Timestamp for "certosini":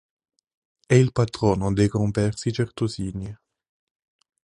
2.51-3.37